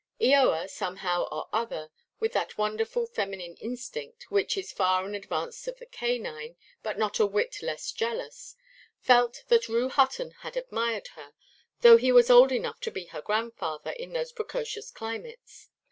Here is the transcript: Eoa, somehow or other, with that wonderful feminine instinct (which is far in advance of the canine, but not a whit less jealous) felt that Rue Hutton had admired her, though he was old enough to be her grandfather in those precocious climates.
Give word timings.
Eoa, 0.19 0.67
somehow 0.67 1.25
or 1.31 1.47
other, 1.53 1.91
with 2.19 2.33
that 2.33 2.57
wonderful 2.57 3.05
feminine 3.05 3.55
instinct 3.57 4.31
(which 4.31 4.57
is 4.57 4.71
far 4.71 5.05
in 5.05 5.13
advance 5.13 5.67
of 5.67 5.77
the 5.77 5.85
canine, 5.85 6.55
but 6.81 6.97
not 6.97 7.19
a 7.19 7.25
whit 7.27 7.61
less 7.61 7.91
jealous) 7.91 8.55
felt 8.99 9.43
that 9.49 9.69
Rue 9.69 9.89
Hutton 9.89 10.31
had 10.39 10.57
admired 10.57 11.09
her, 11.09 11.33
though 11.81 11.97
he 11.97 12.11
was 12.11 12.31
old 12.31 12.51
enough 12.51 12.79
to 12.79 12.89
be 12.89 13.05
her 13.13 13.21
grandfather 13.21 13.91
in 13.91 14.13
those 14.13 14.31
precocious 14.31 14.89
climates. 14.89 15.69